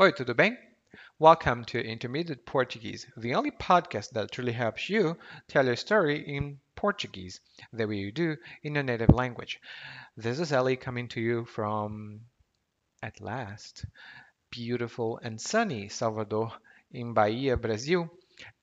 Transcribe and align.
Oi, 0.00 0.12
tudo 0.12 0.32
bem? 0.32 0.56
Welcome 1.18 1.66
to 1.66 1.78
Intermediate 1.78 2.46
Portuguese, 2.46 3.06
the 3.18 3.34
only 3.34 3.50
podcast 3.50 4.12
that 4.12 4.32
truly 4.32 4.52
helps 4.52 4.88
you 4.88 5.18
tell 5.46 5.66
your 5.66 5.76
story 5.76 6.26
in 6.26 6.58
Portuguese, 6.74 7.42
the 7.70 7.86
way 7.86 7.96
you 7.96 8.10
do 8.10 8.38
in 8.62 8.76
your 8.76 8.82
native 8.82 9.10
language. 9.10 9.60
This 10.16 10.40
is 10.40 10.52
Ellie 10.52 10.76
coming 10.76 11.08
to 11.08 11.20
you 11.20 11.44
from, 11.44 12.20
at 13.02 13.20
last, 13.20 13.84
beautiful 14.48 15.20
and 15.22 15.38
sunny 15.38 15.90
Salvador 15.90 16.50
in 16.90 17.12
Bahia, 17.12 17.58
Brazil. 17.58 18.08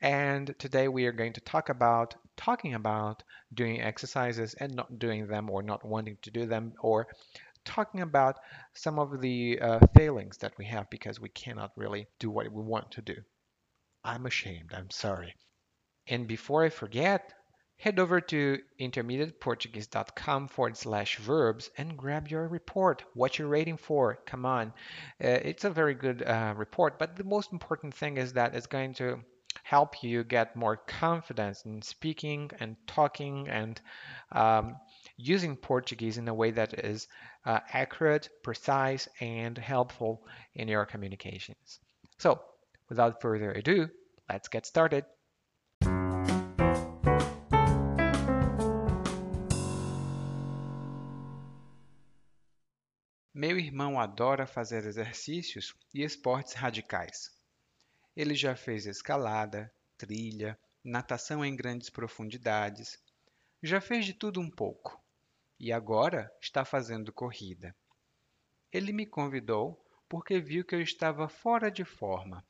And 0.02 0.56
today 0.58 0.88
we 0.88 1.06
are 1.06 1.12
going 1.12 1.34
to 1.34 1.42
talk 1.42 1.70
about 1.70 2.16
talking 2.36 2.74
about 2.74 3.22
doing 3.54 3.80
exercises 3.80 4.56
and 4.56 4.74
not 4.74 4.98
doing 4.98 5.28
them 5.28 5.52
or 5.52 5.62
not 5.62 5.86
wanting 5.86 6.18
to 6.24 6.32
do 6.32 6.48
them 6.48 6.74
or 6.80 7.06
talking 7.68 8.02
about 8.02 8.40
some 8.74 8.98
of 8.98 9.22
the 9.22 9.60
uh, 9.62 9.80
failings 9.96 10.38
that 10.38 10.58
we 10.58 10.66
have 10.66 10.90
because 10.90 11.20
we 11.20 11.30
cannot 11.30 11.72
really 11.76 12.08
do 12.20 12.32
what 12.32 12.52
we 12.52 12.64
want 12.64 12.92
to 12.94 13.02
do. 13.02 13.16
I'm 14.04 14.26
ashamed. 14.26 14.72
I'm 14.74 14.90
sorry. 14.90 15.36
And 16.08 16.28
before 16.28 16.64
I 16.64 16.70
forget, 16.70 17.34
head 17.78 18.00
over 18.00 18.22
to 18.22 18.60
intermediateportuguese.com 18.80 20.48
forward 20.48 20.78
slash 20.78 21.18
verbs 21.18 21.70
and 21.78 21.98
grab 21.98 22.30
your 22.30 22.48
report. 22.48 23.04
What 23.14 23.38
you're 23.38 23.50
rating 23.50 23.78
for. 23.78 24.20
Come 24.26 24.46
on. 24.46 24.68
Uh, 25.24 25.28
it's 25.28 25.66
a 25.66 25.70
very 25.70 25.94
good 25.94 26.24
uh, 26.24 26.54
report, 26.56 26.98
but 26.98 27.18
the 27.18 27.24
most 27.24 27.52
important 27.52 27.94
thing 27.94 28.18
is 28.18 28.34
that 28.34 28.56
it's 28.56 28.68
going 28.68 28.94
to 28.96 29.20
help 29.64 30.02
you 30.02 30.24
get 30.24 30.56
more 30.56 30.78
confidence 30.78 31.66
in 31.66 31.82
speaking 31.82 32.50
and 32.60 32.76
talking 32.88 33.48
and 33.50 33.82
um, 34.32 34.78
using 35.18 35.56
Portuguese 35.56 36.20
in 36.20 36.28
a 36.28 36.34
way 36.34 36.52
that 36.52 36.86
is 36.86 37.08
uh, 37.46 37.60
accurate, 37.74 38.30
precise, 38.44 39.10
and 39.20 39.58
helpful 39.58 40.22
in 40.54 40.68
your 40.68 40.86
communications. 40.86 41.80
So, 42.20 42.40
without 42.88 43.20
further 43.20 43.52
ado, 43.52 43.90
let's 44.30 44.48
get 44.48 44.66
started. 44.66 45.06
Meu 53.34 53.60
irmão 53.60 54.00
adora 54.00 54.48
fazer 54.48 54.86
exercícios 54.86 55.74
e 55.94 56.04
esportes 56.04 56.54
radicais. 56.54 57.30
Ele 58.16 58.34
já 58.34 58.56
fez 58.56 58.88
escalada, 58.88 59.72
trilha, 59.96 60.58
natação 60.84 61.46
em 61.46 61.56
grandes 61.56 61.90
profundidades, 61.90 62.98
já 63.62 63.80
fez 63.80 64.06
de 64.06 64.14
tudo 64.14 64.40
um 64.40 64.50
pouco 64.50 65.00
e 65.60 65.72
agora 65.72 66.32
está 66.42 66.64
fazendo 66.64 67.12
corrida. 67.12 67.76
Ele 68.72 68.92
me 68.92 69.06
convidou 69.06 69.84
porque 70.08 70.40
viu 70.40 70.64
que 70.64 70.76
eu 70.76 70.82
estava 70.82 71.28
fora 71.28 71.70
de 71.70 71.84
forma. 71.84 72.46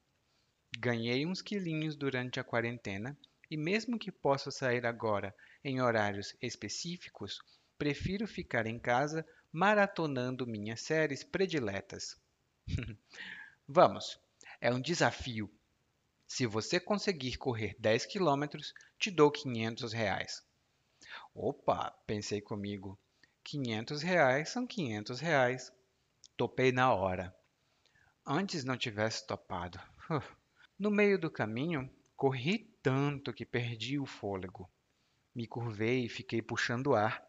Ganhei 0.77 1.25
uns 1.25 1.41
quilinhos 1.41 1.95
durante 1.95 2.39
a 2.39 2.43
quarentena 2.43 3.17
e, 3.49 3.57
mesmo 3.57 3.97
que 3.97 4.11
possa 4.11 4.51
sair 4.51 4.85
agora 4.85 5.33
em 5.63 5.81
horários 5.81 6.35
específicos, 6.41 7.39
prefiro 7.77 8.27
ficar 8.27 8.65
em 8.65 8.79
casa 8.79 9.25
maratonando 9.51 10.45
minhas 10.45 10.81
séries 10.81 11.23
prediletas. 11.23 12.15
Vamos, 13.67 14.19
é 14.59 14.71
um 14.71 14.81
desafio. 14.81 15.49
Se 16.27 16.45
você 16.45 16.79
conseguir 16.79 17.37
correr 17.37 17.75
10 17.79 18.05
quilômetros, 18.05 18.73
te 18.99 19.09
dou 19.09 19.31
500 19.31 19.93
reais. 19.93 20.46
Opa, 21.39 21.91
pensei 22.07 22.41
comigo. 22.41 22.97
500 23.43 24.01
reais 24.01 24.49
são 24.49 24.65
500 24.65 25.19
reais. 25.19 25.71
Topei 26.35 26.71
na 26.71 26.91
hora. 26.91 27.31
Antes 28.25 28.63
não 28.63 28.75
tivesse 28.75 29.25
topado. 29.27 29.79
No 30.79 30.89
meio 30.89 31.19
do 31.19 31.29
caminho, 31.29 31.87
corri 32.15 32.59
tanto 32.81 33.31
que 33.31 33.45
perdi 33.45 33.99
o 33.99 34.05
fôlego. 34.05 34.67
Me 35.33 35.45
curvei 35.45 36.05
e 36.05 36.09
fiquei 36.09 36.41
puxando 36.41 36.95
ar, 36.95 37.23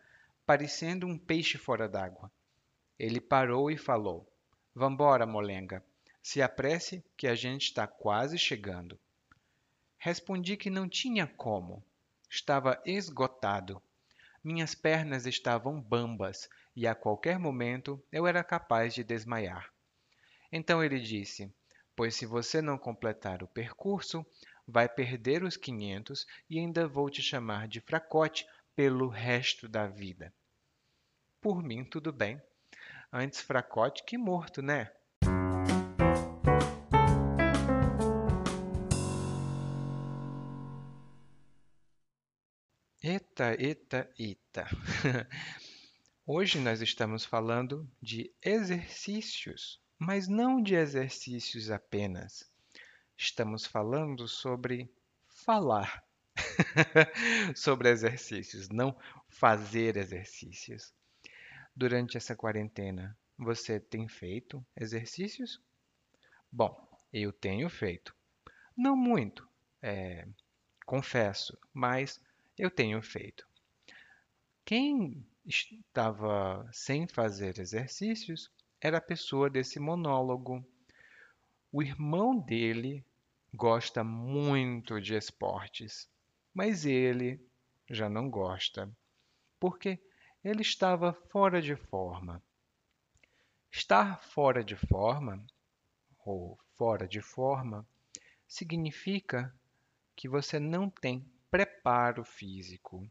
parecendo 0.46 1.06
um 1.06 1.18
peixe 1.18 1.58
fora 1.58 1.86
d'água. 1.86 2.32
Ele 2.98 3.20
parou 3.20 3.70
e 3.70 3.76
falou: 3.76 4.26
Vambora, 4.74 5.26
molenga. 5.26 5.84
Se 6.22 6.40
apresse 6.40 7.04
que 7.14 7.26
a 7.26 7.34
gente 7.34 7.64
está 7.64 7.86
quase 7.86 8.38
chegando. 8.38 8.98
Respondi 9.98 10.56
que 10.56 10.70
não 10.70 10.88
tinha 10.88 11.26
como. 11.26 11.84
Estava 12.30 12.82
esgotado 12.86 13.82
minhas 14.42 14.74
pernas 14.74 15.26
estavam 15.26 15.80
bambas 15.80 16.48
e 16.74 16.86
a 16.86 16.94
qualquer 16.94 17.38
momento 17.38 18.02
eu 18.12 18.26
era 18.26 18.44
capaz 18.44 18.94
de 18.94 19.02
desmaiar. 19.02 19.72
Então 20.50 20.82
ele 20.82 21.00
disse: 21.00 21.52
Pois 21.94 22.14
se 22.14 22.24
você 22.24 22.62
não 22.62 22.78
completar 22.78 23.42
o 23.42 23.48
percurso, 23.48 24.24
vai 24.66 24.88
perder 24.88 25.42
os 25.42 25.56
quinhentos 25.56 26.26
e 26.48 26.58
ainda 26.58 26.86
vou 26.86 27.10
te 27.10 27.22
chamar 27.22 27.68
de 27.68 27.80
fracote 27.80 28.46
pelo 28.76 29.08
resto 29.08 29.68
da 29.68 29.86
vida. 29.86 30.32
Por 31.40 31.62
mim, 31.62 31.84
tudo 31.84 32.12
bem. 32.12 32.40
Antes 33.12 33.40
fracote 33.40 34.04
que 34.04 34.18
morto, 34.18 34.60
né? 34.60 34.92
Eita, 43.38 43.62
eita, 43.62 44.10
eita. 44.18 44.66
Hoje 46.26 46.58
nós 46.58 46.82
estamos 46.82 47.24
falando 47.24 47.88
de 48.02 48.34
exercícios, 48.42 49.80
mas 49.96 50.26
não 50.26 50.60
de 50.60 50.74
exercícios 50.74 51.70
apenas. 51.70 52.50
Estamos 53.16 53.64
falando 53.64 54.26
sobre 54.26 54.92
falar 55.28 56.02
sobre 57.54 57.90
exercícios, 57.90 58.68
não 58.70 58.98
fazer 59.28 59.96
exercícios. 59.96 60.92
Durante 61.76 62.16
essa 62.16 62.34
quarentena, 62.34 63.16
você 63.38 63.78
tem 63.78 64.08
feito 64.08 64.66
exercícios? 64.76 65.62
Bom, 66.50 66.76
eu 67.12 67.32
tenho 67.32 67.70
feito. 67.70 68.12
Não 68.76 68.96
muito, 68.96 69.48
é, 69.80 70.26
confesso, 70.84 71.56
mas 71.72 72.20
eu 72.58 72.70
tenho 72.70 73.00
feito. 73.00 73.46
Quem 74.64 75.24
estava 75.46 76.68
sem 76.72 77.06
fazer 77.06 77.58
exercícios 77.58 78.50
era 78.80 78.98
a 78.98 79.00
pessoa 79.00 79.48
desse 79.48 79.80
monólogo. 79.80 80.64
O 81.72 81.82
irmão 81.82 82.38
dele 82.38 83.04
gosta 83.54 84.04
muito 84.04 85.00
de 85.00 85.14
esportes, 85.14 86.08
mas 86.52 86.84
ele 86.84 87.40
já 87.88 88.08
não 88.08 88.28
gosta, 88.28 88.90
porque 89.58 89.98
ele 90.44 90.62
estava 90.62 91.12
fora 91.12 91.62
de 91.62 91.76
forma. 91.76 92.42
Estar 93.70 94.22
fora 94.22 94.62
de 94.62 94.76
forma, 94.76 95.44
ou 96.24 96.58
fora 96.74 97.08
de 97.08 97.20
forma, 97.20 97.86
significa 98.46 99.54
que 100.14 100.28
você 100.28 100.58
não 100.58 100.90
tem 100.90 101.24
preparo 101.50 102.24
físico. 102.24 103.10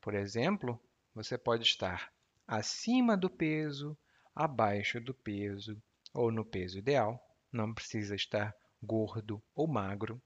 Por 0.00 0.14
exemplo, 0.14 0.80
você 1.14 1.36
pode 1.36 1.64
estar 1.64 2.12
acima 2.46 3.16
do 3.16 3.28
peso, 3.28 3.96
abaixo 4.34 5.00
do 5.00 5.14
peso 5.14 5.80
ou 6.14 6.30
no 6.30 6.44
peso 6.44 6.78
ideal, 6.78 7.20
não 7.50 7.74
precisa 7.74 8.14
estar 8.14 8.54
gordo 8.82 9.42
ou 9.54 9.66
magro, 9.66 10.20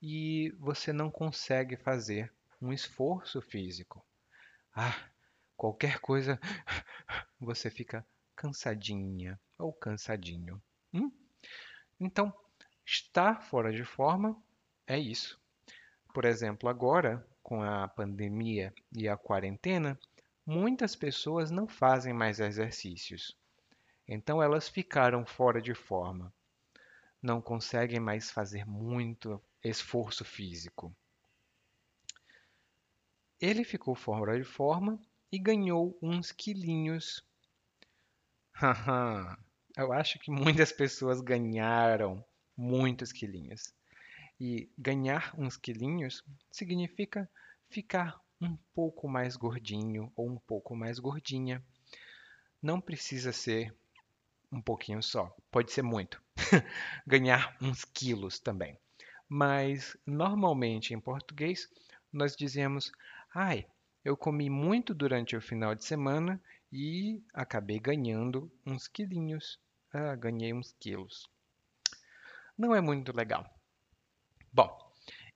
e 0.00 0.50
você 0.58 0.92
não 0.92 1.10
consegue 1.10 1.76
fazer 1.76 2.32
um 2.60 2.72
esforço 2.72 3.40
físico. 3.40 4.04
Ah, 4.74 5.10
qualquer 5.56 6.00
coisa 6.00 6.38
você 7.40 7.70
fica 7.70 8.06
cansadinha 8.34 9.40
ou 9.58 9.72
cansadinho. 9.72 10.62
Hum? 10.92 11.10
Então, 11.98 12.32
estar 12.84 13.42
fora 13.42 13.72
de 13.72 13.84
forma 13.84 14.40
é 14.86 14.98
isso. 14.98 15.40
Por 16.16 16.24
exemplo, 16.24 16.70
agora, 16.70 17.22
com 17.42 17.62
a 17.62 17.86
pandemia 17.86 18.72
e 18.90 19.06
a 19.06 19.18
quarentena, 19.18 20.00
muitas 20.46 20.96
pessoas 20.96 21.50
não 21.50 21.68
fazem 21.68 22.14
mais 22.14 22.40
exercícios. 22.40 23.36
Então 24.08 24.42
elas 24.42 24.66
ficaram 24.66 25.26
fora 25.26 25.60
de 25.60 25.74
forma. 25.74 26.32
Não 27.20 27.42
conseguem 27.42 28.00
mais 28.00 28.30
fazer 28.30 28.64
muito 28.64 29.38
esforço 29.62 30.24
físico. 30.24 30.90
Ele 33.38 33.62
ficou 33.62 33.94
fora 33.94 34.38
de 34.38 34.44
forma 34.44 34.98
e 35.30 35.38
ganhou 35.38 35.98
uns 36.00 36.32
quilinhos. 36.32 37.22
Eu 39.76 39.92
acho 39.92 40.18
que 40.18 40.30
muitas 40.30 40.72
pessoas 40.72 41.20
ganharam 41.20 42.24
muitos 42.56 43.12
quilinhos. 43.12 43.75
E 44.38 44.70
ganhar 44.76 45.34
uns 45.38 45.56
quilinhos 45.56 46.22
significa 46.50 47.30
ficar 47.70 48.20
um 48.40 48.56
pouco 48.74 49.08
mais 49.08 49.36
gordinho 49.36 50.12
ou 50.14 50.28
um 50.30 50.38
pouco 50.38 50.76
mais 50.76 50.98
gordinha. 50.98 51.64
Não 52.62 52.80
precisa 52.80 53.32
ser 53.32 53.74
um 54.52 54.60
pouquinho 54.60 55.02
só, 55.02 55.34
pode 55.50 55.72
ser 55.72 55.82
muito. 55.82 56.22
Ganhar 57.06 57.56
uns 57.60 57.84
quilos 57.84 58.38
também. 58.38 58.78
Mas 59.28 59.96
normalmente 60.06 60.94
em 60.94 61.00
português 61.00 61.68
nós 62.12 62.36
dizemos: 62.36 62.92
"Ai, 63.34 63.66
eu 64.04 64.16
comi 64.16 64.50
muito 64.50 64.94
durante 64.94 65.36
o 65.36 65.40
final 65.40 65.74
de 65.74 65.84
semana 65.84 66.40
e 66.70 67.22
acabei 67.32 67.78
ganhando 67.78 68.52
uns 68.66 68.86
quilinhos. 68.86 69.58
Ah, 69.92 70.14
ganhei 70.14 70.52
uns 70.52 70.72
quilos." 70.78 71.28
Não 72.56 72.74
é 72.74 72.80
muito 72.80 73.16
legal. 73.16 73.55
Bom, 74.56 74.74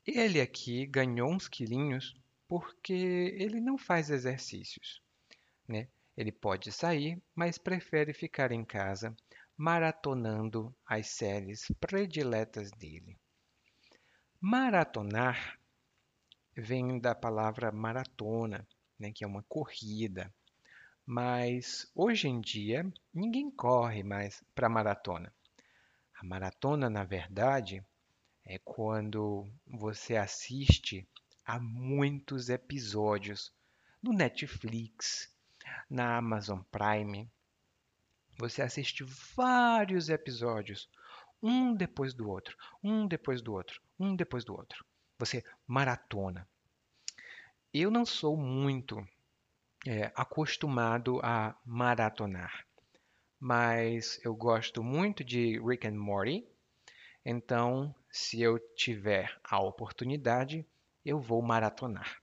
ele 0.06 0.40
aqui 0.40 0.87
ganhou 0.87 1.31
uns 1.31 1.46
quilinhos 1.46 2.19
porque 2.49 2.94
ele 3.38 3.61
não 3.61 3.76
faz 3.76 4.08
exercícios, 4.08 5.02
né? 5.69 5.88
Ele 6.17 6.32
pode 6.32 6.72
sair, 6.72 7.22
mas 7.34 7.58
prefere 7.58 8.14
ficar 8.14 8.50
em 8.50 8.64
casa 8.64 9.14
maratonando 9.58 10.75
as 10.87 11.08
séries 11.08 11.67
prediletas 11.78 12.70
dele. 12.70 13.14
Maratonar 14.40 15.61
vem 16.56 16.99
da 16.99 17.14
palavra 17.14 17.70
maratona, 17.70 18.67
né, 18.99 19.12
que 19.12 19.22
é 19.22 19.26
uma 19.26 19.43
corrida. 19.43 20.32
Mas 21.05 21.93
hoje 21.94 22.26
em 22.26 22.40
dia 22.40 22.90
ninguém 23.12 23.50
corre 23.50 24.02
mais 24.02 24.43
para 24.55 24.67
maratona. 24.67 25.31
A 26.19 26.25
maratona, 26.25 26.88
na 26.88 27.05
verdade, 27.05 27.84
é 28.45 28.59
quando 28.59 29.49
você 29.67 30.17
assiste 30.17 31.09
a 31.45 31.59
muitos 31.59 32.49
episódios 32.49 33.53
no 34.03 34.13
Netflix, 34.13 35.33
na 35.89 36.17
Amazon 36.17 36.61
Prime. 36.71 37.31
Você 38.39 38.63
assiste 38.63 39.05
vários 39.37 40.09
episódios, 40.09 40.89
um 41.43 41.75
depois 41.75 42.15
do 42.15 42.29
outro, 42.29 42.57
um 42.83 43.07
depois 43.07 43.43
do 43.43 43.53
outro, 43.53 43.81
um 43.99 44.17
depois 44.17 44.45
do 44.45 44.55
outro. 44.55 44.85
Você 45.19 45.45
maratona. 45.67 46.49
Eu 47.73 47.91
não 47.91 48.05
sou 48.05 48.37
muito 48.37 49.07
é, 49.87 50.11
acostumado 50.15 51.21
a 51.23 51.55
maratonar 51.65 52.67
mas 53.41 54.21
eu 54.23 54.35
gosto 54.35 54.85
muito 54.85 55.25
de 55.25 55.59
Rick 55.59 55.89
and 55.89 55.99
Morty. 55.99 56.47
Então, 57.25 57.94
se 58.11 58.40
eu 58.40 58.58
tiver 58.75 59.38
a 59.44 59.61
oportunidade, 59.61 60.67
eu 61.05 61.20
vou 61.20 61.43
maratonar. 61.43 62.20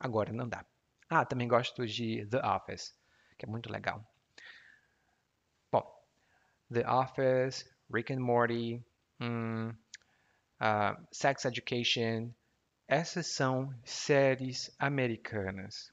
Agora 0.00 0.32
não 0.32 0.48
dá. 0.48 0.64
Ah, 1.08 1.24
também 1.24 1.46
gosto 1.46 1.86
de 1.86 2.26
The 2.26 2.40
Office, 2.44 2.94
que 3.36 3.44
é 3.44 3.48
muito 3.48 3.70
legal. 3.70 4.02
Bom, 5.70 5.84
The 6.72 6.88
Office, 6.88 7.70
Rick 7.92 8.12
and 8.12 8.20
Morty, 8.20 8.82
hum, 9.20 9.68
uh, 9.68 11.06
Sex 11.12 11.44
Education, 11.44 12.32
essas 12.88 13.26
são 13.26 13.72
séries 13.84 14.74
americanas. 14.78 15.92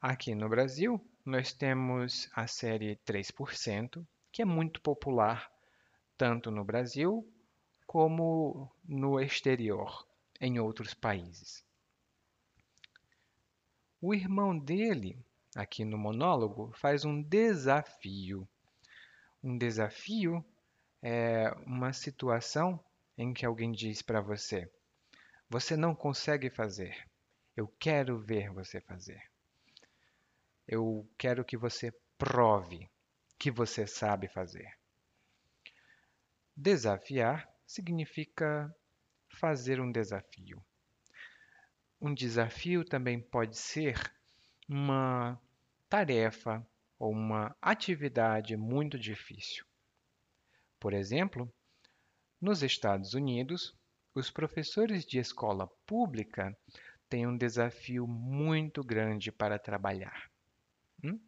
Aqui 0.00 0.34
no 0.34 0.48
Brasil, 0.48 1.00
nós 1.24 1.52
temos 1.52 2.28
a 2.34 2.46
série 2.46 2.96
3%, 3.06 4.06
que 4.32 4.42
é 4.42 4.44
muito 4.44 4.80
popular 4.80 5.50
tanto 6.18 6.50
no 6.50 6.64
Brasil 6.64 7.26
como 7.94 8.68
no 8.84 9.20
exterior, 9.20 10.04
em 10.40 10.58
outros 10.58 10.92
países. 10.94 11.64
O 14.00 14.12
irmão 14.12 14.58
dele, 14.58 15.16
aqui 15.54 15.84
no 15.84 15.96
monólogo, 15.96 16.72
faz 16.74 17.04
um 17.04 17.22
desafio. 17.22 18.48
Um 19.40 19.56
desafio 19.56 20.44
é 21.00 21.48
uma 21.64 21.92
situação 21.92 22.84
em 23.16 23.32
que 23.32 23.46
alguém 23.46 23.70
diz 23.70 24.02
para 24.02 24.20
você: 24.20 24.68
Você 25.48 25.76
não 25.76 25.94
consegue 25.94 26.50
fazer. 26.50 27.08
Eu 27.56 27.68
quero 27.78 28.18
ver 28.18 28.50
você 28.50 28.80
fazer. 28.80 29.22
Eu 30.66 31.08
quero 31.16 31.44
que 31.44 31.56
você 31.56 31.92
prove 32.18 32.90
que 33.38 33.52
você 33.52 33.86
sabe 33.86 34.26
fazer. 34.26 34.76
Desafiar 36.56 37.53
significa 37.66 38.74
fazer 39.28 39.80
um 39.80 39.90
desafio. 39.90 40.64
Um 42.00 42.14
desafio 42.14 42.84
também 42.84 43.20
pode 43.20 43.56
ser 43.56 43.98
uma 44.68 45.40
tarefa 45.88 46.66
ou 46.98 47.12
uma 47.12 47.56
atividade 47.60 48.56
muito 48.56 48.98
difícil. 48.98 49.64
Por 50.78 50.92
exemplo, 50.92 51.52
nos 52.40 52.62
Estados 52.62 53.14
Unidos, 53.14 53.74
os 54.14 54.30
professores 54.30 55.04
de 55.04 55.18
escola 55.18 55.66
pública 55.86 56.56
têm 57.08 57.26
um 57.26 57.36
desafio 57.36 58.06
muito 58.06 58.82
grande 58.84 59.32
para 59.32 59.58
trabalhar. 59.58 60.30
Hum? 61.02 61.18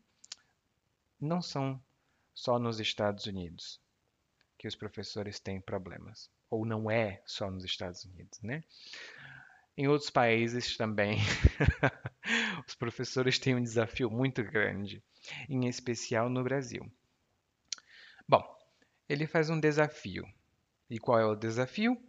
Não 1.19 1.41
são 1.41 1.83
só 2.35 2.59
nos 2.59 2.81
Estados 2.81 3.27
Unidos 3.27 3.81
que 4.59 4.69
os 4.69 4.75
professores 4.75 5.39
têm 5.39 5.61
problemas. 5.61 6.31
Ou 6.51 6.65
não 6.65 6.91
é 6.91 7.23
só 7.27 7.51
nos 7.51 7.65
Estados 7.65 8.05
Unidos, 8.05 8.41
né? 8.43 8.63
Em 9.77 9.89
outros 9.89 10.09
países 10.09 10.77
também, 10.77 11.19
os 12.67 12.75
professores 12.75 13.39
têm 13.39 13.55
um 13.55 13.63
desafio 13.63 14.11
muito 14.11 14.43
grande, 14.43 15.03
em 15.49 15.67
especial 15.67 16.31
no 16.31 16.43
Brasil. 16.43 16.91
Bom, 18.27 18.43
ele 19.09 19.27
faz 19.27 19.51
um 19.51 19.61
desafio. 19.61 20.27
E 20.89 20.99
qual 20.99 21.19
é 21.19 21.27
o 21.27 21.35
desafio? 21.35 22.01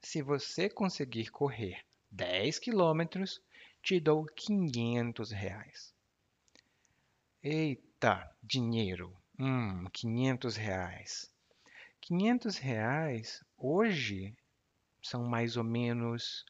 Se 0.00 0.22
você 0.22 0.68
conseguir 0.70 1.30
correr 1.30 1.84
10 2.10 2.58
quilômetros, 2.58 3.42
te 3.82 3.98
dou 3.98 4.24
500 4.24 5.32
reais. 5.32 5.94
Eita, 7.42 8.30
dinheiro. 8.42 9.16
Hum, 9.38 9.84
500 9.92 10.56
reais. 10.56 11.30
500 12.00 12.58
reais 12.58 13.44
hoje 13.56 14.36
são 15.02 15.24
mais 15.24 15.56
ou 15.56 15.64
menos 15.64 16.44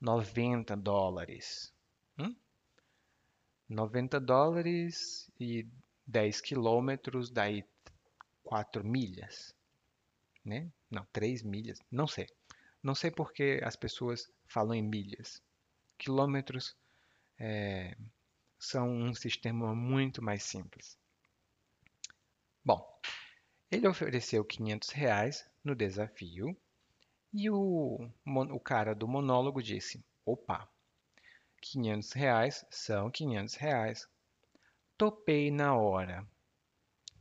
90 0.00 0.76
dólares. 0.76 1.72
Hum? 2.18 2.34
90 3.68 4.20
dólares 4.20 5.30
e 5.40 5.66
10 6.06 6.40
quilômetros, 6.40 7.30
daí 7.30 7.64
4 8.42 8.84
milhas. 8.84 9.54
Né? 10.44 10.70
Não, 10.90 11.06
3 11.12 11.42
milhas, 11.42 11.80
não 11.90 12.06
sei. 12.06 12.26
Não 12.82 12.94
sei 12.94 13.10
porque 13.10 13.60
as 13.64 13.76
pessoas 13.76 14.30
falam 14.46 14.74
em 14.74 14.82
milhas. 14.82 15.42
Quilômetros 15.96 16.76
é, 17.38 17.96
são 18.58 18.90
um 18.90 19.14
sistema 19.14 19.74
muito 19.74 20.22
mais 20.22 20.42
simples. 20.42 20.98
Bom, 22.62 22.86
ele 23.74 23.88
ofereceu 23.88 24.44
500 24.44 24.90
reais 24.90 25.44
no 25.64 25.74
desafio 25.74 26.56
e 27.32 27.50
o, 27.50 28.08
o 28.24 28.60
cara 28.60 28.94
do 28.94 29.08
monólogo 29.08 29.60
disse: 29.60 30.04
opa, 30.24 30.68
500 31.60 32.12
reais 32.12 32.64
são 32.70 33.10
500 33.10 33.54
reais. 33.56 34.08
Topei 34.96 35.50
na 35.50 35.74
hora. 35.74 36.24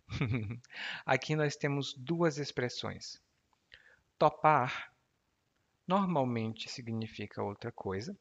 Aqui 1.03 1.35
nós 1.35 1.55
temos 1.55 1.95
duas 1.95 2.37
expressões. 2.37 3.19
Topar 4.19 4.93
normalmente 5.87 6.69
significa 6.69 7.41
outra 7.41 7.71
coisa, 7.71 8.15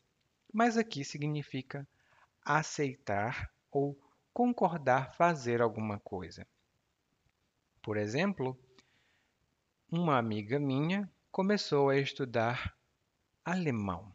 mas 0.53 0.77
aqui 0.77 1.05
significa 1.05 1.87
aceitar 2.45 3.53
ou 3.71 3.97
concordar 4.33 5.15
fazer 5.15 5.61
alguma 5.61 6.01
coisa. 6.01 6.47
Por 7.83 7.97
exemplo, 7.97 8.57
uma 9.91 10.17
amiga 10.17 10.61
minha 10.61 11.11
começou 11.33 11.89
a 11.89 11.99
estudar 11.99 12.79
alemão. 13.45 14.15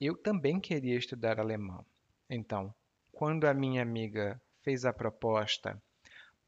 Eu 0.00 0.16
também 0.16 0.58
queria 0.58 0.98
estudar 0.98 1.38
alemão. 1.38 1.86
Então, 2.28 2.74
quando 3.12 3.44
a 3.46 3.54
minha 3.54 3.80
amiga 3.80 4.42
fez 4.60 4.84
a 4.84 4.92
proposta 4.92 5.80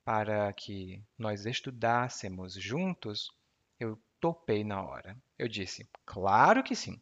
para 0.04 0.52
que 0.52 1.00
nós 1.16 1.46
estudássemos 1.46 2.54
juntos, 2.54 3.30
eu 3.78 3.96
topei 4.18 4.64
na 4.64 4.82
hora. 4.82 5.16
Eu 5.38 5.46
disse: 5.46 5.88
Claro 6.04 6.64
que 6.64 6.74
sim, 6.74 7.00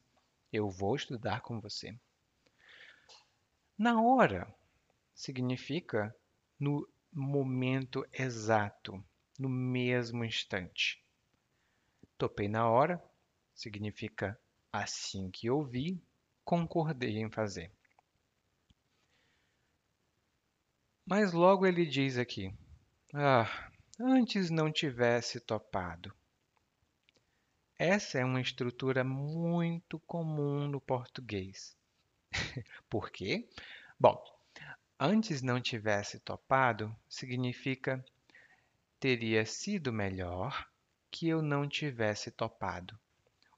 eu 0.52 0.68
vou 0.68 0.96
estudar 0.96 1.40
com 1.40 1.58
você. 1.62 1.98
Na 3.78 4.02
hora 4.02 4.54
significa 5.14 6.14
no 6.58 6.86
momento 7.12 8.06
exato, 8.12 9.02
no 9.38 9.48
mesmo 9.48 10.24
instante. 10.24 11.02
Topei 12.16 12.48
na 12.48 12.68
hora 12.68 13.02
significa 13.54 14.38
assim 14.72 15.30
que 15.30 15.50
ouvi, 15.50 16.02
concordei 16.44 17.18
em 17.18 17.30
fazer. 17.30 17.72
Mas 21.04 21.32
logo 21.32 21.66
ele 21.66 21.84
diz 21.84 22.16
aqui: 22.16 22.54
Ah, 23.12 23.70
antes 23.98 24.48
não 24.50 24.70
tivesse 24.70 25.40
topado. 25.40 26.14
Essa 27.78 28.18
é 28.18 28.24
uma 28.24 28.40
estrutura 28.40 29.02
muito 29.02 29.98
comum 30.00 30.68
no 30.68 30.80
português. 30.80 31.74
Por 32.90 33.10
quê? 33.10 33.48
Bom, 33.98 34.22
antes 35.02 35.40
não 35.40 35.58
tivesse 35.58 36.20
topado 36.20 36.94
significa 37.08 38.04
teria 39.00 39.46
sido 39.46 39.90
melhor 39.90 40.68
que 41.10 41.26
eu 41.26 41.40
não 41.40 41.66
tivesse 41.66 42.30
topado, 42.30 43.00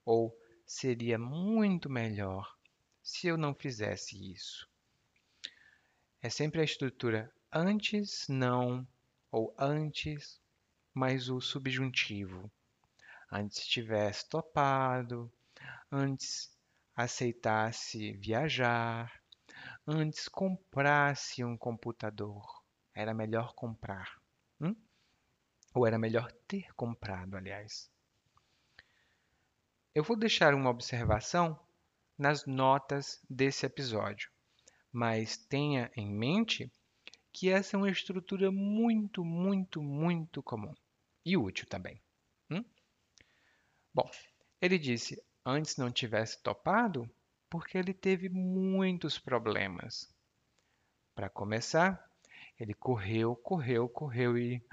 ou 0.05 0.33
seria 0.65 1.19
muito 1.19 1.91
melhor 1.91 2.57
se 3.03 3.27
eu 3.27 3.37
não 3.37 3.53
fizesse 3.53 4.33
isso. 4.33 4.71
É 6.23 6.31
sempre 6.31 6.61
a 6.61 6.65
estrutura 6.65 7.29
antes, 7.53 8.29
não 8.29 8.87
ou 9.29 9.53
antes, 9.59 10.41
mais 10.95 11.29
o 11.29 11.41
subjuntivo. 11.41 12.49
Antes 13.33 13.67
tivesse 13.67 14.29
topado, 14.29 15.33
antes 15.91 16.57
aceitasse 16.95 18.13
viajar, 18.13 19.22
antes 19.87 20.29
comprasse 20.29 21.45
um 21.45 21.57
computador. 21.57 22.63
Era 22.95 23.15
melhor 23.15 23.55
comprar. 23.55 24.21
Hum? 24.61 24.75
Ou 25.75 25.87
era 25.87 25.99
melhor 25.99 26.31
ter 26.47 26.73
comprado, 26.75 27.37
aliás. 27.37 27.91
Eu 29.95 30.05
vou 30.05 30.17
deixar 30.17 30.55
uma 30.55 30.71
observação 30.71 31.59
nas 32.17 32.47
notas 32.47 33.21
desse 33.29 33.67
episódio, 33.67 34.31
mas 34.93 35.37
tenha 35.37 35.91
em 35.97 36.11
mente 36.11 36.71
que 37.33 37.49
essa 37.49 37.77
é 37.77 37.79
uma 37.79 37.91
estrutura 37.91 38.51
muito, 38.51 39.25
muito, 39.25 39.83
muito 39.83 40.43
comum 40.43 40.75
e 41.25 41.37
útil 41.37 41.67
também. 41.67 42.01
Hum? 42.51 42.65
Bom, 43.93 44.11
ele 44.61 44.79
disse 44.79 45.23
antes 45.45 45.77
não 45.77 45.91
tivesse 45.91 46.43
topado 46.43 47.11
porque 47.53 47.77
ele 47.77 47.93
teve 47.93 48.31
muitos 48.31 49.19
problemas. 49.19 50.11
Para 51.15 51.29
começar, 51.29 52.03
ele 52.59 52.73
correu, 52.73 53.37
correu, 53.37 53.91
correu 53.91 54.39
e 54.39 54.65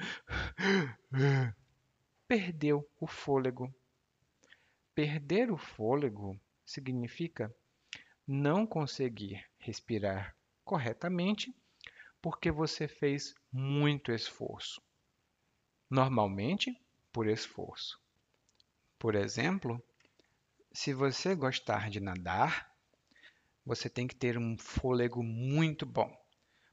perdeu 2.25 2.89
o 2.98 3.05
fôlego. 3.05 3.69
Perder 4.95 5.51
o 5.51 5.57
fôlego 5.57 6.39
significa 6.65 7.53
não 8.25 8.65
conseguir 8.65 9.45
respirar 9.57 10.33
corretamente 10.63 11.53
porque 12.21 12.50
você 12.50 12.88
fez 12.88 13.36
muito 13.51 14.09
esforço. 14.09 14.81
Normalmente, 15.89 16.81
por 17.12 17.27
esforço. 17.27 18.01
Por 18.98 19.15
exemplo, 19.15 19.83
se 20.72 20.94
você 20.94 21.36
gostar 21.36 21.90
de 21.90 22.00
nadar, 22.00 22.72
você 23.66 23.90
tem 23.90 24.08
que 24.08 24.16
ter 24.16 24.38
um 24.38 24.58
fôlego 24.58 25.24
muito 25.24 25.86
bom. 25.86 26.12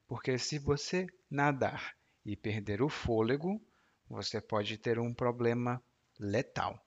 Porque 0.06 0.38
se 0.38 0.58
você 0.58 1.06
nadar 1.30 1.96
e 2.24 2.36
perder 2.36 2.82
o 2.82 2.88
fôlego, 2.88 3.60
você 4.08 4.40
pode 4.40 4.78
ter 4.78 4.98
um 4.98 5.12
problema 5.12 5.82
letal. 6.18 6.80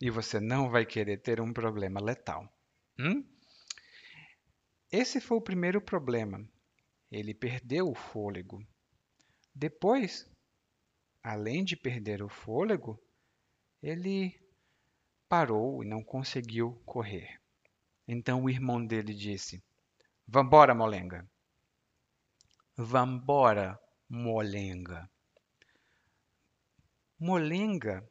E 0.00 0.10
você 0.10 0.40
não 0.40 0.70
vai 0.70 0.84
querer 0.86 1.18
ter 1.18 1.40
um 1.40 1.52
problema 1.52 2.00
letal. 2.00 2.48
Hum? 2.98 3.24
Esse 4.90 5.20
foi 5.20 5.36
o 5.36 5.42
primeiro 5.42 5.80
problema. 5.80 6.46
Ele 7.10 7.34
perdeu 7.34 7.90
o 7.90 7.94
fôlego. 7.94 8.64
Depois, 9.54 10.28
além 11.22 11.64
de 11.64 11.76
perder 11.76 12.22
o 12.22 12.28
fôlego, 12.28 13.00
ele 13.82 14.43
parou 15.34 15.82
e 15.82 15.86
não 15.88 16.00
conseguiu 16.00 16.80
correr. 16.86 17.40
Então 18.06 18.44
o 18.44 18.48
irmão 18.48 18.86
dele 18.86 19.12
disse: 19.12 19.60
Vambora, 20.28 20.72
molenga. 20.72 21.28
Vambora, 22.76 23.76
molenga. 24.08 25.10
Molenga, 27.18 28.08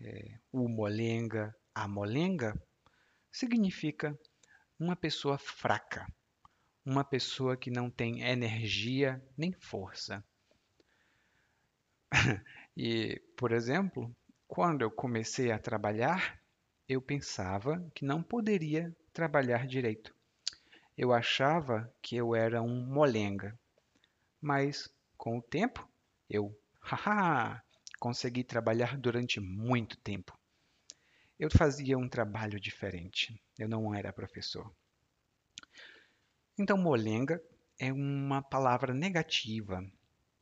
é, 0.00 0.40
o 0.50 0.68
molenga, 0.68 1.54
a 1.72 1.86
molenga, 1.86 2.60
significa 3.30 4.18
uma 4.80 4.96
pessoa 4.96 5.38
fraca, 5.38 6.12
uma 6.84 7.04
pessoa 7.04 7.56
que 7.56 7.70
não 7.70 7.88
tem 7.88 8.22
energia 8.22 9.24
nem 9.36 9.52
força. 9.52 10.24
e, 12.76 13.22
por 13.36 13.52
exemplo, 13.52 14.12
quando 14.48 14.80
eu 14.80 14.90
comecei 14.90 15.52
a 15.52 15.58
trabalhar, 15.58 16.40
eu 16.88 17.02
pensava 17.02 17.86
que 17.94 18.04
não 18.04 18.22
poderia 18.22 18.96
trabalhar 19.12 19.66
direito. 19.66 20.12
Eu 20.96 21.12
achava 21.12 21.92
que 22.00 22.16
eu 22.16 22.34
era 22.34 22.62
um 22.62 22.86
molenga. 22.86 23.56
Mas, 24.40 24.88
com 25.18 25.36
o 25.38 25.42
tempo, 25.42 25.86
eu, 26.30 26.58
haha, 26.80 27.62
consegui 28.00 28.42
trabalhar 28.42 28.96
durante 28.96 29.38
muito 29.38 29.98
tempo. 29.98 30.36
Eu 31.38 31.50
fazia 31.50 31.98
um 31.98 32.08
trabalho 32.08 32.58
diferente. 32.58 33.40
Eu 33.58 33.68
não 33.68 33.94
era 33.94 34.12
professor. 34.12 34.72
Então, 36.58 36.78
molenga 36.78 37.40
é 37.78 37.92
uma 37.92 38.42
palavra 38.42 38.94
negativa. 38.94 39.84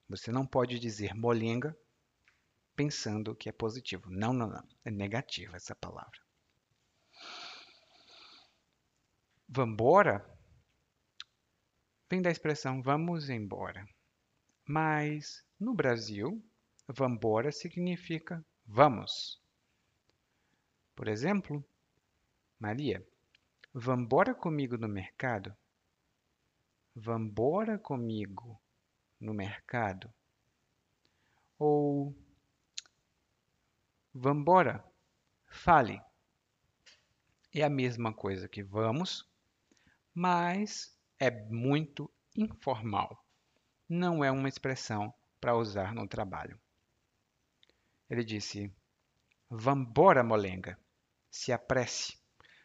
Você 0.08 0.30
não 0.30 0.46
pode 0.46 0.78
dizer 0.78 1.12
molenga 1.12 1.76
pensando 2.76 3.34
que 3.34 3.48
é 3.48 3.52
positivo. 3.52 4.10
Não, 4.10 4.32
não, 4.32 4.48
não. 4.48 4.68
É 4.84 4.90
negativa 4.90 5.56
essa 5.56 5.74
palavra. 5.74 6.20
Vambora 9.48 10.24
vem 12.10 12.20
da 12.20 12.30
expressão 12.30 12.82
vamos 12.82 13.30
embora. 13.30 13.88
Mas 14.64 15.44
no 15.58 15.74
Brasil, 15.74 16.44
vambora 16.86 17.50
significa 17.50 18.44
vamos. 18.66 19.40
Por 20.94 21.08
exemplo, 21.08 21.64
Maria, 22.58 23.06
vambora 23.72 24.34
comigo 24.34 24.76
no 24.76 24.88
mercado? 24.88 25.56
Vambora 26.94 27.78
comigo 27.78 28.60
no 29.20 29.34
mercado? 29.34 30.12
Ou 31.58 32.14
vambora, 34.18 34.82
fale. 35.46 36.00
É 37.54 37.62
a 37.62 37.68
mesma 37.68 38.14
coisa 38.14 38.48
que 38.48 38.62
vamos, 38.62 39.28
mas 40.14 40.98
é 41.18 41.30
muito 41.30 42.10
informal. 42.34 43.22
Não 43.88 44.24
é 44.24 44.30
uma 44.30 44.48
expressão 44.48 45.12
para 45.38 45.54
usar 45.54 45.94
no 45.94 46.08
trabalho. 46.08 46.58
Ele 48.08 48.24
disse: 48.24 48.74
Vambora, 49.50 50.24
molenga, 50.24 50.78
se 51.30 51.52
apresse, 51.52 52.18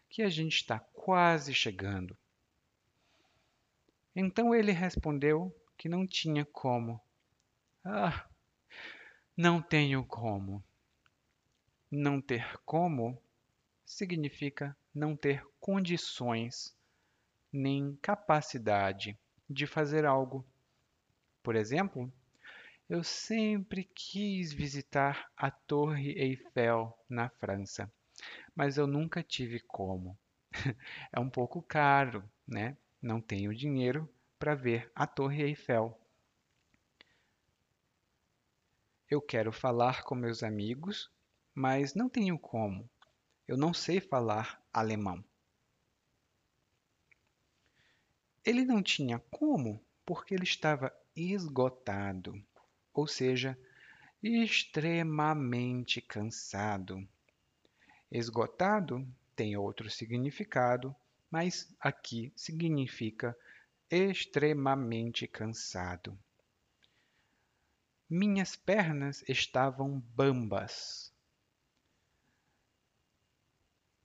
que 0.10 0.22
a 0.22 0.30
gente 0.30 0.56
está 0.56 0.80
quase 0.80 1.54
chegando. 1.54 2.18
Então 4.16 4.56
ele 4.56 4.72
respondeu 4.72 5.54
que 5.78 5.90
não 5.90 6.08
tinha 6.08 6.46
como. 6.46 7.02
Ah, 7.84 8.26
não 9.36 9.62
tenho 9.62 10.06
como. 10.06 10.64
Não 11.92 12.22
ter 12.22 12.58
como 12.66 13.22
significa 13.86 14.76
não 14.96 15.14
ter 15.14 15.46
condições 15.60 16.74
nem 17.52 17.98
capacidade 18.02 19.20
de 19.50 19.68
fazer 19.68 20.06
algo. 20.06 20.46
Por 21.44 21.54
exemplo, 21.54 22.10
eu 22.90 23.04
sempre 23.04 23.84
quis 23.84 24.54
visitar 24.54 25.30
a 25.36 25.52
Torre 25.52 26.12
Eiffel 26.12 26.98
na 27.10 27.30
França, 27.30 27.92
mas 28.56 28.78
eu 28.78 28.88
nunca 28.88 29.22
tive 29.22 29.60
como. 29.60 30.18
É 31.12 31.20
um 31.20 31.30
pouco 31.30 31.62
caro, 31.62 32.24
né? 32.48 32.78
Não 33.02 33.20
tenho 33.20 33.54
dinheiro 33.54 34.10
para 34.40 34.56
ver 34.56 34.90
a 34.96 35.06
Torre 35.06 35.44
Eiffel. 35.44 36.00
Eu 39.10 39.22
quero 39.22 39.52
falar 39.52 40.04
com 40.04 40.16
meus 40.16 40.42
amigos, 40.42 41.12
mas 41.54 41.94
não 41.94 42.10
tenho 42.10 42.38
como. 42.38 42.90
Eu 43.48 43.58
não 43.58 43.74
sei 43.74 44.00
falar 44.00 44.62
alemão. 44.72 45.24
Ele 48.44 48.66
não 48.66 48.82
tinha 48.82 49.20
como, 49.30 49.84
porque 50.06 50.34
ele 50.34 50.44
estava 50.44 50.92
esgotado, 51.16 52.44
ou 52.94 53.08
seja, 53.08 53.58
extremamente 54.24 56.02
cansado. 56.02 57.08
Esgotado 58.12 59.08
tem 59.36 59.56
outro 59.56 59.90
significado, 59.90 60.96
mas 61.30 61.74
aqui 61.80 62.32
significa 62.36 63.38
extremamente 63.90 65.28
cansado. 65.28 66.18
Minhas 68.10 68.56
pernas 68.56 69.24
estavam 69.28 70.00
bambas. 70.16 71.11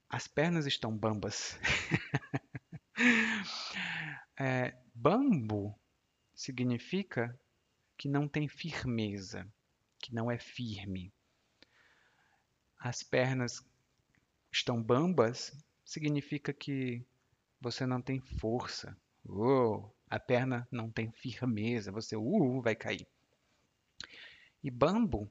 As 0.09 0.29
pernas 0.29 0.67
estão 0.67 0.97
bambas. 0.97 1.59
é, 4.39 4.77
bambo 4.95 5.79
significa 6.35 7.39
que 7.99 8.09
não 8.09 8.29
tem 8.29 8.49
firmeza, 8.49 9.47
que 9.99 10.15
não 10.15 10.31
é 10.31 10.39
firme. 10.39 11.13
As 12.79 13.03
pernas 13.03 13.65
estão 14.53 14.83
bambas 14.83 15.53
significa 15.85 16.53
que 16.53 17.05
você 17.61 17.87
não 17.87 18.01
tem 18.01 18.21
força. 18.21 18.97
Oh, 19.25 19.91
a 20.09 20.21
perna 20.21 20.69
não 20.71 20.91
tem 20.91 21.11
firmeza, 21.11 21.91
você 21.91 22.17
uh, 22.17 22.63
vai 22.63 22.77
cair. 22.77 23.07
E 24.63 24.71
bambo 24.71 25.31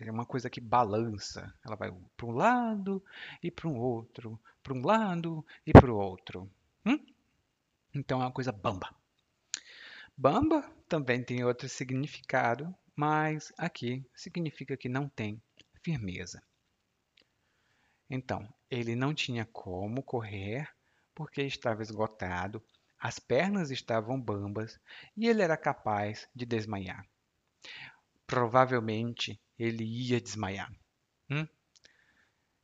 é 0.00 0.10
uma 0.10 0.26
coisa 0.26 0.50
que 0.50 0.60
balança. 0.60 1.52
Ela 1.64 1.76
vai 1.76 1.92
para 2.16 2.26
um 2.26 2.32
lado 2.32 3.04
e 3.42 3.50
para 3.50 3.68
um 3.68 3.78
outro, 3.78 4.40
para 4.62 4.74
um 4.74 4.84
lado 4.84 5.44
e 5.66 5.72
para 5.72 5.92
o 5.92 5.96
outro. 5.96 6.50
Hum? 6.84 6.98
Então 7.94 8.20
é 8.20 8.24
uma 8.24 8.32
coisa 8.32 8.52
bamba. 8.52 8.94
Bamba 10.16 10.62
também 10.88 11.22
tem 11.22 11.44
outro 11.44 11.68
significado, 11.68 12.74
mas 12.94 13.52
aqui 13.58 14.04
significa 14.14 14.76
que 14.76 14.88
não 14.88 15.08
tem 15.08 15.42
firmeza. 15.82 16.42
Então, 18.08 18.48
ele 18.70 18.94
não 18.94 19.14
tinha 19.14 19.44
como 19.46 20.02
correr 20.02 20.68
porque 21.14 21.42
estava 21.42 21.82
esgotado, 21.82 22.62
as 22.98 23.18
pernas 23.18 23.70
estavam 23.70 24.20
bambas 24.20 24.78
e 25.16 25.28
ele 25.28 25.42
era 25.42 25.56
capaz 25.56 26.28
de 26.34 26.46
desmaiar. 26.46 27.06
Provavelmente 28.26 29.40
ele 29.58 29.84
ia 29.84 30.20
desmaiar. 30.20 30.72
Hum? 31.30 31.46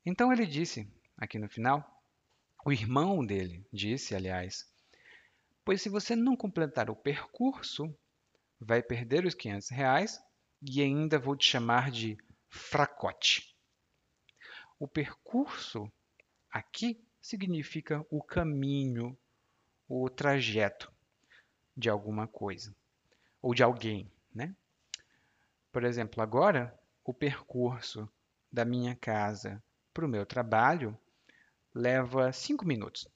Então 0.04 0.32
ele 0.32 0.47
disse, 0.47 0.88
aqui 1.16 1.38
no 1.38 1.49
final, 1.49 2.02
o 2.64 2.73
irmão 2.73 3.25
dele 3.25 3.64
disse, 3.73 4.14
aliás, 4.14 4.70
pois 5.64 5.82
se 5.82 5.88
você 5.88 6.16
não 6.16 6.37
completar 6.37 6.90
o 6.90 6.97
percurso, 6.97 7.94
vai 8.59 8.82
perder 8.82 9.25
os 9.25 9.35
500 9.35 9.68
reais 9.70 10.20
e 10.62 10.82
ainda 10.82 11.18
vou 11.18 11.37
te 11.37 11.47
chamar 11.47 11.90
de 11.90 12.18
fracote. 12.49 13.56
O 14.78 14.88
percurso 14.88 15.90
aqui 16.50 17.02
significa 17.20 18.04
o 18.11 18.23
caminho, 18.23 19.16
o 19.88 20.09
trajeto 20.09 20.92
de 21.76 21.88
alguma 21.88 22.26
coisa 22.26 22.75
ou 23.42 23.54
de 23.54 23.62
alguém, 23.62 24.11
né? 24.35 24.54
Por 25.73 25.85
exemplo, 25.85 26.23
agora 26.23 26.78
o 27.11 27.14
percurso 27.14 28.09
da 28.52 28.64
minha 28.64 28.95
casa 28.95 29.61
para 29.93 30.07
o 30.07 30.09
meu 30.09 30.25
trabalho 30.25 30.97
leva 31.75 32.33
cinco 32.33 32.64
minutos. 32.64 33.09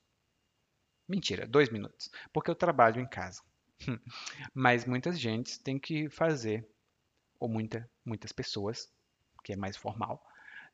Mentira, 1.09 1.47
dois 1.47 1.71
minutos, 1.71 2.11
porque 2.33 2.51
eu 2.51 2.57
trabalho 2.57 3.01
em 3.01 3.07
casa. 3.07 3.41
Mas 4.53 4.85
muitas 4.85 5.19
gentes 5.19 5.59
têm 5.59 5.79
que 5.79 6.09
fazer, 6.11 6.69
ou 7.39 7.49
muita, 7.49 7.89
muitas 8.05 8.33
pessoas, 8.33 8.93
que 9.45 9.53
é 9.53 9.57
mais 9.57 9.77
formal, 9.77 10.21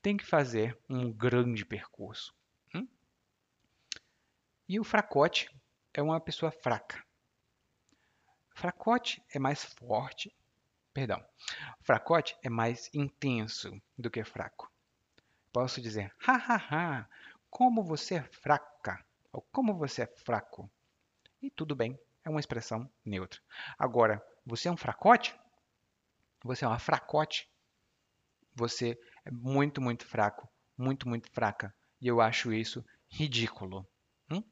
têm 0.01 0.17
que 0.17 0.25
fazer 0.25 0.79
um 0.89 1.13
grande 1.13 1.63
percurso. 1.63 2.35
Hum? 2.75 2.89
E 4.67 4.81
o 4.81 4.85
fracote 4.85 5.51
é 5.93 6.01
uma 6.01 6.19
pessoa 6.19 6.51
fraca. 6.51 7.05
Fracote 8.55 9.23
é 9.31 9.39
mais 9.39 9.63
forte, 9.63 10.35
perdão, 10.93 11.25
fracote 11.83 12.37
é 12.43 12.49
mais 12.49 12.91
intenso 12.95 13.81
do 13.99 14.11
que 14.11 14.25
fraco. 14.25 14.71
Posso 15.53 15.81
dizer, 15.81 16.13
ha 16.27 16.35
ha 16.35 16.57
ha, 16.57 17.09
como 17.49 17.83
você 17.83 18.17
é 18.17 18.23
fraca, 18.23 19.05
ou 19.33 19.43
como 19.53 19.75
você 19.75 20.03
é 20.03 20.07
fraco. 20.07 20.71
E 21.43 21.51
tudo 21.51 21.75
bem, 21.75 21.99
é 22.25 22.31
uma 22.31 22.41
expressão 22.41 22.91
neutra. 23.05 23.41
Agora, 23.79 24.25
você 24.45 24.69
é 24.69 24.73
um 24.73 24.77
fracote? 24.77 25.39
Você 26.45 26.65
é 26.65 26.69
uma 26.69 26.79
fracote? 26.79 27.49
Você 28.55 28.99
é 29.25 29.31
muito, 29.31 29.81
muito 29.81 30.07
fraco, 30.07 30.49
muito, 30.77 31.09
muito 31.09 31.31
fraca. 31.31 31.75
E 32.01 32.07
eu 32.07 32.21
acho 32.21 32.53
isso 32.53 32.85
ridículo. 33.09 33.87
Hum? 34.31 34.43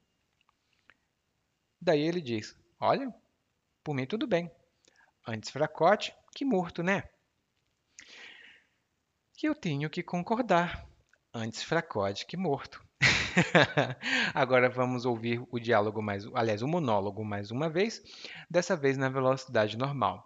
Daí 1.81 2.01
ele 2.01 2.21
diz: 2.21 2.57
Olha, 2.81 3.13
por 3.83 3.95
mim 3.95 4.07
tudo 4.07 4.27
bem. 4.27 4.51
Antes 5.27 5.51
fracote 5.51 6.15
que 6.39 6.45
morto, 6.45 6.85
né? 6.85 7.03
Que 9.35 9.49
eu 9.49 9.57
tenho 9.57 9.91
que 9.91 10.05
concordar. 10.05 10.87
Antes 11.35 11.65
fracote 11.65 12.25
que 12.25 12.37
morto. 12.37 12.81
Agora 14.33 14.71
vamos 14.71 15.05
ouvir 15.05 15.45
o 15.51 15.59
diálogo 15.59 16.01
mais, 16.01 16.25
aliás, 16.33 16.63
o 16.63 16.69
monólogo 16.69 17.25
mais 17.25 17.51
uma 17.51 17.69
vez, 17.69 18.01
dessa 18.49 18.77
vez 18.77 18.97
na 18.97 19.09
velocidade 19.09 19.77
normal. 19.77 20.25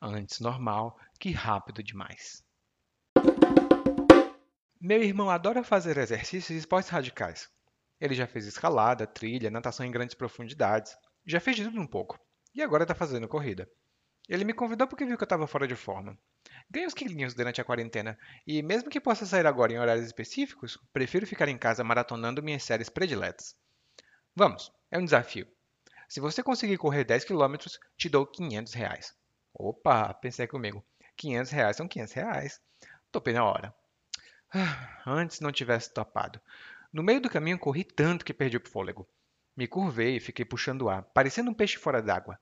Antes 0.00 0.40
normal 0.40 0.98
que 1.20 1.32
rápido 1.32 1.82
demais. 1.82 2.42
Meu 4.80 5.02
irmão 5.02 5.28
adora 5.28 5.62
fazer 5.62 5.98
exercícios 5.98 6.48
e 6.48 6.60
esportes 6.60 6.88
radicais. 6.88 7.46
Ele 8.00 8.14
já 8.14 8.26
fez 8.26 8.46
escalada, 8.46 9.06
trilha, 9.06 9.50
natação 9.50 9.84
em 9.84 9.90
grandes 9.90 10.14
profundidades, 10.14 10.96
já 11.26 11.38
fez 11.40 11.56
de 11.56 11.64
tudo 11.64 11.78
um 11.78 11.86
pouco, 11.86 12.18
e 12.54 12.62
agora 12.62 12.84
está 12.84 12.94
fazendo 12.94 13.28
corrida. 13.28 13.68
Ele 14.32 14.44
me 14.44 14.54
convidou 14.54 14.86
porque 14.86 15.04
viu 15.04 15.18
que 15.18 15.24
eu 15.24 15.26
estava 15.26 15.46
fora 15.46 15.68
de 15.68 15.76
forma. 15.76 16.18
Ganho 16.70 16.86
uns 16.86 16.94
quilinhos 16.94 17.34
durante 17.34 17.60
a 17.60 17.64
quarentena, 17.64 18.18
e 18.46 18.62
mesmo 18.62 18.88
que 18.88 18.98
possa 18.98 19.26
sair 19.26 19.46
agora 19.46 19.74
em 19.74 19.78
horários 19.78 20.06
específicos, 20.06 20.78
prefiro 20.90 21.26
ficar 21.26 21.48
em 21.48 21.58
casa 21.58 21.84
maratonando 21.84 22.42
minhas 22.42 22.62
séries 22.62 22.88
prediletas. 22.88 23.54
Vamos, 24.34 24.72
é 24.90 24.98
um 24.98 25.04
desafio. 25.04 25.46
Se 26.08 26.18
você 26.18 26.42
conseguir 26.42 26.78
correr 26.78 27.04
10 27.04 27.26
km, 27.26 27.56
te 27.94 28.08
dou 28.08 28.26
500 28.26 28.72
reais. 28.72 29.14
Opa, 29.52 30.14
pensei 30.14 30.46
comigo. 30.46 30.82
500 31.14 31.52
reais 31.52 31.76
são 31.76 31.86
500 31.86 32.12
reais. 32.14 32.60
Topei 33.10 33.34
na 33.34 33.44
hora. 33.44 33.74
Ah, 34.50 35.02
antes 35.06 35.40
não 35.40 35.52
tivesse 35.52 35.92
topado. 35.92 36.40
No 36.90 37.02
meio 37.02 37.20
do 37.20 37.28
caminho 37.28 37.58
corri 37.58 37.84
tanto 37.84 38.24
que 38.24 38.32
perdi 38.32 38.56
o 38.56 38.66
fôlego. 38.66 39.06
Me 39.54 39.66
curvei 39.66 40.16
e 40.16 40.20
fiquei 40.20 40.46
puxando 40.46 40.82
o 40.82 40.88
ar, 40.88 41.02
parecendo 41.02 41.50
um 41.50 41.54
peixe 41.54 41.76
fora 41.76 42.00
d'água. 42.00 42.38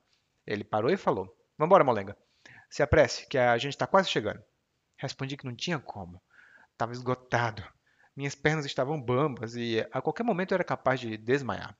Ele 0.47 0.63
parou 0.63 0.89
e 0.89 0.95
falou: 0.95 1.37
Vambora, 1.57 1.83
molenga. 1.83 2.17
Se 2.69 2.81
apresse, 2.81 3.27
que 3.27 3.37
a 3.37 3.57
gente 3.57 3.73
está 3.73 3.85
quase 3.85 4.09
chegando. 4.09 4.43
Respondi 4.97 5.35
que 5.35 5.45
não 5.45 5.55
tinha 5.55 5.79
como. 5.79 6.21
Estava 6.71 6.91
esgotado. 6.93 7.63
Minhas 8.15 8.35
pernas 8.35 8.65
estavam 8.65 9.01
bambas 9.01 9.55
e 9.55 9.85
a 9.91 10.01
qualquer 10.01 10.23
momento 10.23 10.51
eu 10.51 10.55
era 10.55 10.63
capaz 10.63 10.99
de 10.99 11.17
desmaiar. 11.17 11.77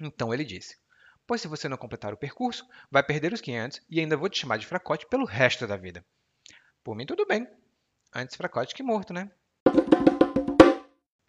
Então 0.00 0.32
ele 0.32 0.44
disse: 0.44 0.78
Pois 1.26 1.40
se 1.40 1.48
você 1.48 1.68
não 1.68 1.76
completar 1.76 2.12
o 2.12 2.16
percurso, 2.16 2.66
vai 2.90 3.02
perder 3.02 3.32
os 3.32 3.40
500 3.40 3.82
e 3.88 4.00
ainda 4.00 4.16
vou 4.16 4.28
te 4.28 4.40
chamar 4.40 4.56
de 4.56 4.66
fracote 4.66 5.06
pelo 5.06 5.24
resto 5.24 5.66
da 5.66 5.76
vida. 5.76 6.04
Por 6.82 6.96
mim, 6.96 7.06
tudo 7.06 7.26
bem. 7.26 7.46
Antes 8.14 8.36
fracote 8.36 8.74
que 8.74 8.82
morto, 8.82 9.12
né? 9.12 9.30